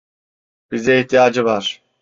[0.71, 1.83] Bize ihtiyacı var.